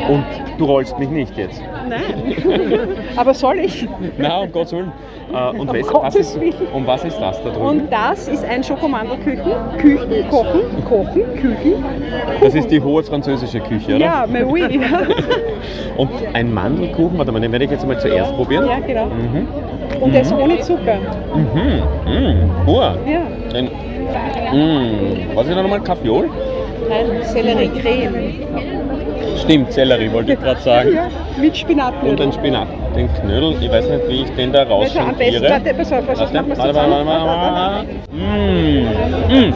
Und 0.09 0.25
du 0.59 0.65
rollst 0.65 0.99
mich 0.99 1.09
nicht 1.11 1.37
jetzt. 1.37 1.63
Nein. 1.89 2.89
Aber 3.17 3.35
soll 3.35 3.59
ich? 3.61 3.87
Na, 4.19 4.39
um 4.39 4.53
Gottes 4.53 4.73
Willen. 4.73 4.93
Äh, 5.33 5.51
und 5.51 5.61
Um 5.61 5.69
was, 5.69 5.93
was 5.95 6.15
ist, 6.17 6.39
um 6.73 6.87
was 6.87 7.05
ist 7.05 7.19
das 7.21 7.41
da 7.45 7.51
drüben? 7.51 7.65
Und 7.67 7.93
das 7.93 8.27
ist 8.27 8.45
ein 8.45 8.65
Schokomandelküchen. 8.65 9.53
Küchen, 9.79 10.29
kochen, 10.29 10.61
kochen, 10.89 11.35
Küchen. 11.37 11.85
Das 12.41 12.55
ist 12.55 12.69
die 12.69 12.81
hohe 12.83 13.03
französische 13.05 13.61
Küche, 13.61 13.95
oder? 13.97 14.05
Ja, 14.05 14.27
mais 14.29 14.45
Ja, 14.57 14.67
Und 15.97 16.11
ein 16.33 16.53
Mandelkuchen, 16.53 17.19
warte 17.19 17.33
mal, 17.33 17.41
den 17.41 17.53
werde 17.53 17.65
ich 17.67 17.71
jetzt 17.71 17.87
mal 17.87 17.99
zuerst 17.99 18.35
probieren. 18.37 18.67
ja 18.69 18.79
genau. 18.87 19.07
Mhm. 19.07 19.47
Und 20.01 20.15
das 20.15 20.33
ohne 20.33 20.59
Zucker. 20.61 20.97
Mhm. 21.35 22.11
Mhm. 22.13 22.51
Pur. 22.65 22.97
Ja. 23.07 23.21
Ein, 23.59 23.65
mhm. 24.53 24.91
Was 25.35 25.47
ist 25.47 25.57
da 25.57 25.63
nochmal? 25.63 25.81
Kaffeeol? 25.81 26.29
Nein, 26.89 27.23
Sellerie-Creme. 27.23 28.33
Stimmt, 29.37 29.73
Sellerie 29.73 30.13
wollte 30.13 30.33
ich 30.33 30.41
gerade 30.43 30.61
sagen. 30.61 30.95
Ja, 30.95 31.09
mit 31.39 31.51
Und 31.51 31.57
Spinatknödel. 31.57 32.27
ein 32.27 32.33
Spinat. 32.33 32.69
Den 32.97 33.09
Knödel, 33.15 33.55
ich 33.61 33.71
weiß 33.71 33.89
nicht, 33.89 34.09
wie 34.09 34.23
ich 34.23 34.31
den 34.35 34.53
da 34.53 34.63
am 34.63 34.69
besten, 34.81 34.99
rausschonkiere. 34.99 35.49
warte, 35.51 35.75
pass 35.75 35.93
auf, 35.93 36.07
machen 36.07 36.33
wir 36.33 36.59
warte, 36.59 36.75
warte, 36.75 36.75
warte, 36.75 37.07
warte, 37.07 37.55
warte. 37.55 37.87
Mm. 38.13 39.29
Mm. 39.29 39.55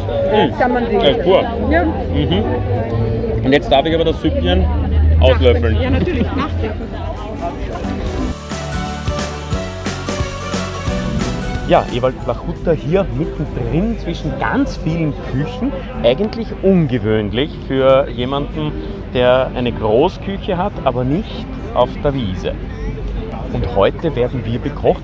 Jetzt 0.48 0.60
kann 0.60 0.72
man 0.72 0.84
die. 0.88 0.94
Ja, 0.94 1.14
pur. 1.22 1.42
Ja, 1.70 1.84
Mhm. 1.84 2.44
Und 3.44 3.52
jetzt 3.52 3.70
darf 3.70 3.84
ich 3.84 3.94
aber 3.94 4.04
das 4.04 4.22
Süppchen 4.22 4.64
auslöffeln. 5.24 5.80
Ja, 5.80 5.90
natürlich, 5.90 6.26
nachdenken. 6.36 6.82
Ja, 11.66 11.82
Ewald 11.94 12.14
Flachutta 12.24 12.72
hier 12.72 13.06
mittendrin 13.16 13.98
zwischen 13.98 14.38
ganz 14.38 14.76
vielen 14.76 15.14
Küchen. 15.32 15.72
Eigentlich 16.02 16.48
ungewöhnlich 16.62 17.50
für 17.66 18.06
jemanden, 18.10 18.70
der 19.14 19.50
eine 19.54 19.72
Großküche 19.72 20.58
hat, 20.58 20.72
aber 20.84 21.04
nicht 21.04 21.46
auf 21.72 21.88
der 22.02 22.12
Wiese. 22.12 22.52
Und 23.54 23.74
heute 23.74 24.14
werden 24.14 24.44
wir 24.44 24.58
bekocht. 24.58 25.02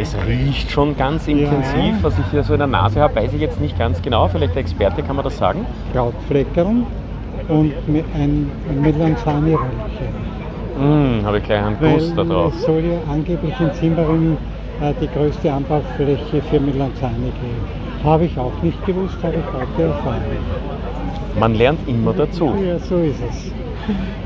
Es 0.00 0.16
riecht 0.26 0.72
schon 0.72 0.96
ganz 0.96 1.28
intensiv. 1.28 2.02
Was 2.02 2.18
ich 2.18 2.26
hier 2.32 2.42
so 2.42 2.54
in 2.54 2.58
der 2.58 2.66
Nase 2.66 3.00
habe, 3.00 3.14
weiß 3.14 3.32
ich 3.34 3.40
jetzt 3.40 3.60
nicht 3.60 3.78
ganz 3.78 4.02
genau. 4.02 4.26
Vielleicht 4.26 4.54
der 4.54 4.62
Experte 4.62 5.04
kann 5.04 5.14
man 5.14 5.24
das 5.24 5.38
sagen. 5.38 5.64
Krautfleckerl 5.92 6.86
und 7.48 7.72
mit 7.88 8.04
ein 8.14 8.50
Melanzani-Röllchen. 8.82 10.30
Mmh, 10.78 11.24
habe 11.24 11.38
ich 11.38 11.44
gleich 11.44 11.62
einen 11.62 11.78
Guss 11.78 12.14
da 12.14 12.24
drauf. 12.24 12.54
es 12.54 12.62
soll 12.62 12.82
ja 12.84 13.12
angeblich 13.12 13.54
in 13.60 13.70
Simmering 13.74 14.36
äh, 14.80 14.94
die 15.00 15.08
größte 15.08 15.52
Anbaufläche 15.52 16.42
für 16.42 16.60
Melanzani 16.60 17.26
geben. 17.26 18.04
Habe 18.04 18.24
ich 18.24 18.38
auch 18.38 18.52
nicht 18.62 18.84
gewusst, 18.86 19.16
habe 19.22 19.34
ich 19.34 19.44
heute 19.52 19.82
erfahren. 19.90 20.22
Man 21.38 21.54
lernt 21.54 21.86
immer 21.86 22.12
dazu. 22.12 22.52
Ja, 22.64 22.78
so 22.78 22.96
ist 22.96 23.20
es. 23.28 23.52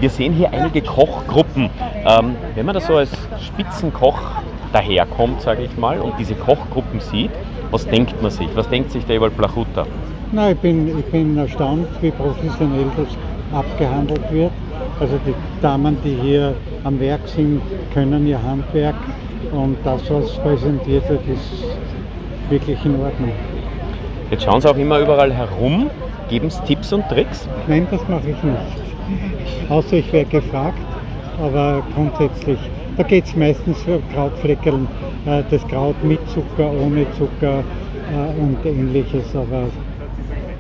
Wir 0.01 0.11
sehen 0.11 0.33
hier 0.33 0.53
einige 0.53 0.83
Kochgruppen. 0.83 1.71
Ähm, 2.07 2.37
wenn 2.55 2.67
man 2.67 2.75
da 2.75 2.81
so 2.81 2.97
als 2.97 3.11
Spitzenkoch 3.41 4.21
daherkommt, 4.73 5.41
sage 5.41 5.63
ich 5.63 5.77
mal, 5.77 6.01
und 6.01 6.15
diese 6.19 6.35
Kochgruppen 6.35 7.01
sieht, 7.01 7.31
was 7.71 7.87
denkt 7.87 8.21
man 8.23 8.31
sich? 8.31 8.49
Was 8.55 8.69
denkt 8.69 8.91
sich 8.93 9.05
der 9.07 9.17
Ewald 9.17 9.37
Blachutta? 9.37 9.87
Na, 10.35 10.51
ich, 10.51 10.59
bin, 10.59 10.99
ich 10.99 11.05
bin 11.13 11.39
erstaunt, 11.39 11.87
wie 12.01 12.11
professionell 12.11 12.87
das 12.97 13.07
abgehandelt 13.57 14.33
wird. 14.33 14.51
Also 14.99 15.15
die 15.25 15.35
Damen, 15.63 15.97
die 16.05 16.17
hier 16.21 16.55
am 16.83 16.99
Werk 16.99 17.21
sind, 17.29 17.63
können 17.93 18.27
ihr 18.27 18.43
Handwerk 18.43 18.97
und 19.53 19.77
das, 19.85 20.11
was 20.11 20.33
präsentiert 20.39 21.09
wird, 21.09 21.21
ist 21.29 21.65
wirklich 22.51 22.85
in 22.85 23.01
Ordnung. 23.01 23.31
Jetzt 24.29 24.43
schauen 24.43 24.61
sie 24.61 24.69
auch 24.69 24.77
immer 24.77 24.99
überall 24.99 25.33
herum, 25.33 25.89
geben 26.29 26.49
es 26.49 26.61
Tipps 26.65 26.93
und 26.93 27.09
Tricks. 27.09 27.49
Nein, 27.69 27.87
das 27.93 28.01
mache 28.09 28.31
ich 28.31 28.43
nicht. 28.43 29.71
Außer 29.71 29.99
ich 29.99 30.13
werde 30.13 30.31
gefragt, 30.31 30.79
aber 31.41 31.85
grundsätzlich, 31.95 32.59
da 32.97 33.05
geht 33.05 33.27
es 33.27 33.37
meistens 33.37 33.81
für 33.83 34.01
Krautfleckerl, 34.13 34.81
äh, 35.27 35.45
das 35.49 35.65
Kraut 35.69 36.03
mit 36.03 36.19
Zucker, 36.31 36.73
ohne 36.85 37.07
Zucker 37.13 37.61
äh, 37.61 38.41
und 38.41 38.59
ähnliches, 38.67 39.27
aber 39.37 39.69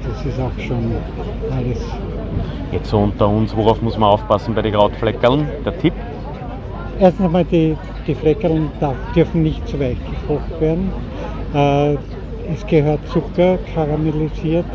das 0.08 0.26
ist 0.26 0.40
auch 0.40 0.58
schon 0.58 0.92
alles. 1.50 1.80
Jetzt 2.72 2.90
so 2.90 2.98
unter 2.98 3.28
uns, 3.28 3.56
worauf 3.56 3.80
muss 3.82 3.96
man 3.98 4.10
aufpassen 4.10 4.54
bei 4.54 4.62
den 4.62 4.72
Krautfleckerln? 4.72 5.46
Der 5.64 5.78
Tipp? 5.78 5.92
Erstens 6.98 7.26
einmal, 7.26 7.44
die, 7.44 7.76
die 8.06 8.14
Fleckerl 8.14 8.62
darf, 8.80 8.96
dürfen 9.14 9.42
nicht 9.42 9.66
zu 9.68 9.78
weich 9.78 9.96
gekocht 9.98 10.60
werden. 10.60 10.92
Äh, 11.54 11.94
es 12.52 12.66
gehört 12.66 13.00
Zucker 13.08 13.58
karamellisiert 13.74 14.66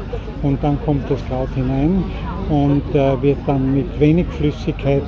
und 0.42 0.64
dann 0.64 0.78
kommt 0.86 1.10
das 1.10 1.24
Kraut 1.28 1.50
hinein 1.56 2.04
und 2.50 2.84
äh, 2.96 3.22
wird 3.22 3.38
dann 3.46 3.74
mit 3.74 4.00
wenig 4.00 4.26
Flüssigkeit 4.28 5.04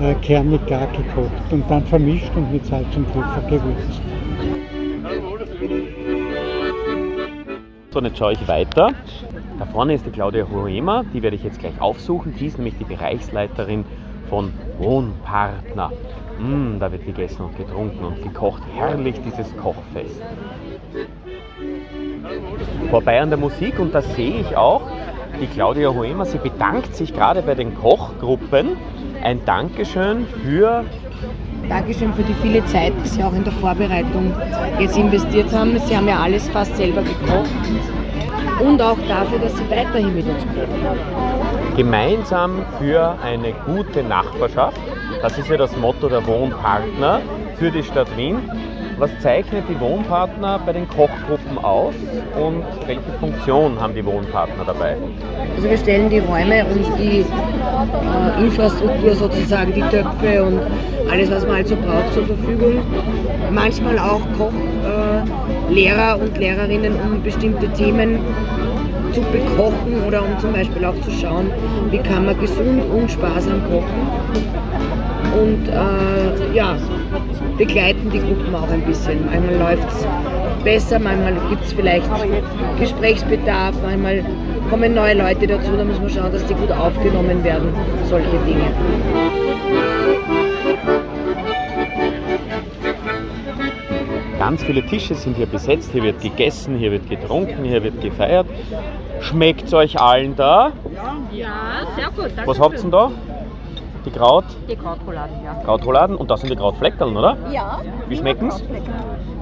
äh, 0.00 0.14
kernig 0.14 0.66
gar 0.66 0.86
gekocht 0.88 1.52
und 1.52 1.70
dann 1.70 1.84
vermischt 1.84 2.30
und 2.34 2.52
mit 2.52 2.66
Salz 2.66 2.86
und 2.96 3.06
Pfeffer 3.08 3.42
gewürzt. 3.48 4.00
So, 7.92 8.00
jetzt 8.00 8.18
schaue 8.18 8.32
ich 8.32 8.48
weiter. 8.48 8.92
Da 9.60 9.66
vorne 9.66 9.92
ist 9.92 10.06
die 10.06 10.10
Claudia 10.10 10.46
Hoema, 10.50 11.04
die 11.12 11.22
werde 11.22 11.36
ich 11.36 11.44
jetzt 11.44 11.58
gleich 11.58 11.78
aufsuchen. 11.82 12.34
Die 12.34 12.46
ist 12.46 12.56
nämlich 12.56 12.78
die 12.78 12.84
Bereichsleiterin 12.84 13.84
von 14.30 14.54
Wohnpartner. 14.78 15.92
Mm, 16.38 16.78
da 16.80 16.90
wird 16.90 17.04
gegessen 17.04 17.42
und 17.42 17.58
getrunken 17.58 18.02
und 18.02 18.22
gekocht. 18.22 18.62
Herrlich 18.74 19.16
dieses 19.22 19.54
Kochfest. 19.58 20.22
Vorbei 22.88 23.20
an 23.20 23.28
der 23.28 23.36
Musik 23.38 23.78
und 23.78 23.94
da 23.94 24.00
sehe 24.00 24.40
ich 24.40 24.56
auch 24.56 24.80
die 25.38 25.46
Claudia 25.46 25.92
Hoema. 25.92 26.24
Sie 26.24 26.38
bedankt 26.38 26.96
sich 26.96 27.12
gerade 27.12 27.42
bei 27.42 27.54
den 27.54 27.74
Kochgruppen. 27.74 28.78
Ein 29.22 29.44
Dankeschön 29.44 30.26
für 30.42 30.86
Dankeschön 31.68 32.14
für 32.14 32.22
die 32.22 32.34
viele 32.40 32.64
Zeit, 32.64 32.94
die 33.04 33.08
Sie 33.08 33.22
auch 33.22 33.34
in 33.34 33.44
der 33.44 33.52
Vorbereitung 33.52 34.32
jetzt 34.78 34.96
investiert 34.96 35.52
haben. 35.52 35.78
Sie 35.80 35.94
haben 35.94 36.08
ja 36.08 36.18
alles 36.18 36.48
fast 36.48 36.74
selber 36.78 37.02
gekocht. 37.02 37.50
Und 38.60 38.80
auch 38.82 38.98
dafür, 39.08 39.38
dass 39.38 39.56
Sie 39.56 39.70
weiterhin 39.70 40.14
mit 40.14 40.26
uns 40.26 40.42
kochen. 40.42 41.76
Gemeinsam 41.76 42.64
für 42.78 43.16
eine 43.22 43.52
gute 43.64 44.02
Nachbarschaft. 44.02 44.80
Das 45.22 45.38
ist 45.38 45.48
ja 45.48 45.56
das 45.56 45.76
Motto 45.76 46.08
der 46.08 46.26
Wohnpartner 46.26 47.20
für 47.58 47.70
die 47.70 47.82
Stadt 47.82 48.14
Wien. 48.16 48.38
Was 49.00 49.10
zeichnet 49.20 49.64
die 49.66 49.80
Wohnpartner 49.80 50.60
bei 50.66 50.74
den 50.74 50.86
Kochgruppen 50.86 51.56
aus 51.56 51.94
und 52.38 52.62
welche 52.86 53.00
Funktion 53.18 53.80
haben 53.80 53.94
die 53.94 54.04
Wohnpartner 54.04 54.62
dabei? 54.66 54.94
Also 55.56 55.70
wir 55.70 55.78
stellen 55.78 56.10
die 56.10 56.18
Räume 56.18 56.66
und 56.66 56.84
die 56.98 57.24
äh, 57.24 58.44
Infrastruktur 58.44 59.14
sozusagen, 59.14 59.72
die 59.72 59.80
Töpfe 59.80 60.44
und 60.44 60.60
alles, 61.10 61.30
was 61.30 61.46
man 61.46 61.56
halt 61.56 61.68
so 61.68 61.76
braucht, 61.76 62.12
zur 62.12 62.26
Verfügung. 62.26 62.82
Manchmal 63.50 63.98
auch 63.98 64.20
Kochlehrer 64.36 66.18
äh, 66.18 66.22
und 66.22 66.36
Lehrerinnen, 66.36 66.92
um 67.00 67.22
bestimmte 67.22 67.68
Themen 67.72 68.18
zu 69.14 69.22
bekochen 69.22 70.04
oder 70.06 70.22
um 70.22 70.38
zum 70.40 70.52
Beispiel 70.52 70.84
auch 70.84 71.00
zu 71.00 71.10
schauen, 71.10 71.50
wie 71.90 71.98
kann 71.98 72.26
man 72.26 72.38
gesund 72.38 72.82
und 72.92 73.10
sparsam 73.10 73.62
kochen. 73.64 74.60
Und 75.32 75.68
äh, 75.68 76.54
ja, 76.54 76.76
begleiten 77.60 78.10
die 78.10 78.20
Gruppen 78.20 78.54
auch 78.54 78.70
ein 78.70 78.80
bisschen. 78.86 79.26
Manchmal 79.26 79.74
läuft 79.74 79.86
es 79.92 80.06
besser, 80.64 80.98
manchmal 80.98 81.34
gibt 81.50 81.62
es 81.62 81.74
vielleicht 81.74 82.08
Gesprächsbedarf, 82.78 83.74
manchmal 83.82 84.24
kommen 84.70 84.94
neue 84.94 85.12
Leute 85.12 85.46
dazu, 85.46 85.76
da 85.76 85.84
muss 85.84 86.00
man 86.00 86.08
schauen, 86.08 86.32
dass 86.32 86.46
die 86.46 86.54
gut 86.54 86.72
aufgenommen 86.72 87.44
werden, 87.44 87.68
solche 88.08 88.38
Dinge. 88.46 88.64
Ganz 94.38 94.62
viele 94.62 94.82
Tische 94.86 95.14
sind 95.14 95.36
hier 95.36 95.44
besetzt, 95.44 95.90
hier 95.92 96.02
wird 96.02 96.22
gegessen, 96.22 96.78
hier 96.78 96.92
wird 96.92 97.10
getrunken, 97.10 97.64
hier 97.64 97.82
wird 97.84 98.00
gefeiert. 98.00 98.46
Schmeckt 99.20 99.66
es 99.66 99.74
euch 99.74 100.00
allen 100.00 100.34
da? 100.34 100.72
Ja, 101.30 101.86
sehr 101.94 102.08
gut. 102.16 102.32
Was 102.46 102.58
habt 102.58 102.76
ihr 102.76 102.80
denn 102.80 102.90
da? 102.90 103.10
Die 104.04 104.10
Kraut? 104.10 104.44
Die 104.68 104.76
Krautrouladen, 104.76 105.44
ja. 105.44 105.54
Krautrouladen 105.64 106.16
und 106.16 106.30
das 106.30 106.40
sind 106.40 106.50
die 106.50 106.56
Krautfleckerln, 106.56 107.16
oder? 107.16 107.36
Ja. 107.50 107.80
Wie 108.08 108.16
schmecken's? 108.16 108.62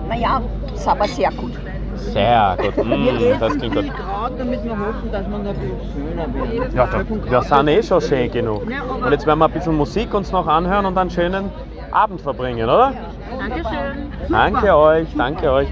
Naja, 0.08 0.40
ist 0.74 0.88
aber 0.88 1.06
sehr 1.06 1.30
gut. 1.30 1.52
Sehr 1.94 2.56
gut. 2.60 2.84
Mm, 2.84 3.40
das 3.40 3.56
klingt 3.56 3.74
gut. 3.74 3.84
Kraut, 3.94 4.32
damit 4.38 4.64
wir 4.64 4.72
hoffen, 4.72 5.12
dass 5.12 5.28
man 5.28 5.46
ein 5.46 5.54
bisschen 5.54 5.80
schöner 5.92 6.34
wird. 6.34 6.74
Ja, 6.74 6.86
da, 6.86 7.04
wir 7.30 7.42
sind 7.42 7.68
eh 7.68 7.82
schon 7.82 8.00
schön 8.00 8.30
genug. 8.30 8.62
Und 8.62 9.12
jetzt 9.12 9.26
werden 9.26 9.38
wir 9.38 9.44
ein 9.44 9.52
bisschen 9.52 9.76
Musik 9.76 10.14
uns 10.14 10.32
noch 10.32 10.46
anhören 10.46 10.86
und 10.86 10.96
einen 10.96 11.10
schönen 11.10 11.50
Abend 11.90 12.20
verbringen, 12.20 12.64
oder? 12.64 12.92
Dankeschön. 13.38 14.12
Danke 14.28 14.76
euch, 14.76 15.08
danke 15.16 15.52
euch. 15.52 15.68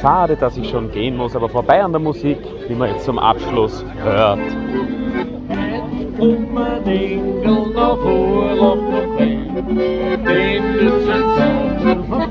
Schade, 0.00 0.36
dass 0.36 0.56
ich 0.56 0.70
schon 0.70 0.90
gehen 0.90 1.16
muss, 1.16 1.36
aber 1.36 1.48
vorbei 1.48 1.82
an 1.82 1.92
der 1.92 2.00
Musik, 2.00 2.38
die 2.68 2.74
man 2.74 2.90
jetzt 2.90 3.04
zum 3.04 3.18
Abschluss 3.18 3.84
hört. 4.02 4.38
Om 6.20 6.52
mijn 6.52 6.84
enkel 6.84 7.70
naar 7.74 7.96
voren 7.96 8.60
op 8.60 8.78
de 8.78 9.12
plein. 9.16 9.56
In 10.26 10.62
de 10.62 11.04
centrum 11.06 12.04
van 12.08 12.30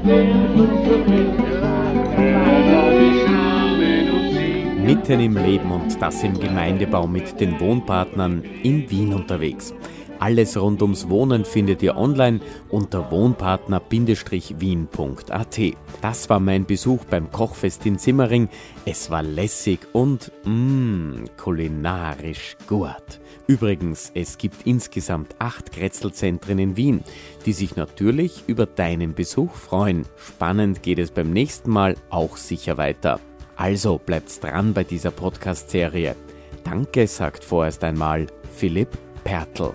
Mitten 4.85 5.19
im 5.19 5.37
Leben 5.37 5.71
und 5.71 6.01
das 6.01 6.23
im 6.23 6.39
Gemeindebau 6.39 7.07
mit 7.07 7.39
den 7.39 7.59
Wohnpartnern 7.59 8.43
in 8.63 8.89
Wien 8.89 9.13
unterwegs. 9.13 9.73
Alles 10.19 10.59
rund 10.59 10.81
ums 10.81 11.09
Wohnen 11.09 11.45
findet 11.45 11.81
ihr 11.81 11.95
online 11.95 12.41
unter 12.69 13.09
wohnpartner-wien.at. 13.09 15.59
Das 16.01 16.29
war 16.29 16.39
mein 16.41 16.65
Besuch 16.65 17.05
beim 17.05 17.31
Kochfest 17.31 17.85
in 17.85 17.97
Simmering. 17.97 18.49
Es 18.85 19.09
war 19.09 19.23
lässig 19.23 19.79
und 19.93 20.33
mh, 20.43 21.23
kulinarisch 21.37 22.57
gut. 22.67 23.21
Übrigens, 23.47 24.11
es 24.13 24.37
gibt 24.37 24.67
insgesamt 24.67 25.35
acht 25.39 25.71
Kretzelzentren 25.71 26.59
in 26.59 26.77
Wien, 26.77 27.03
die 27.45 27.53
sich 27.53 27.75
natürlich 27.75 28.43
über 28.45 28.67
deinen 28.67 29.15
Besuch 29.15 29.53
freuen. 29.53 30.05
Spannend 30.17 30.83
geht 30.83 30.99
es 30.99 31.11
beim 31.11 31.31
nächsten 31.31 31.71
Mal 31.71 31.95
auch 32.09 32.37
sicher 32.37 32.77
weiter. 32.77 33.19
Also 33.55 33.97
bleibt's 33.97 34.39
dran 34.39 34.73
bei 34.73 34.83
dieser 34.83 35.11
Podcast-Serie. 35.11 36.15
Danke, 36.63 37.07
sagt 37.07 37.43
vorerst 37.43 37.83
einmal 37.83 38.27
Philipp 38.55 38.89
Pertl. 39.23 39.73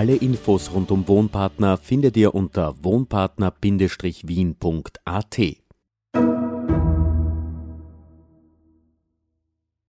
Alle 0.00 0.16
Infos 0.16 0.72
rund 0.72 0.90
um 0.92 1.06
Wohnpartner 1.06 1.76
findet 1.76 2.16
ihr 2.16 2.34
unter 2.34 2.74
wohnpartner-wien.at. 2.82 5.40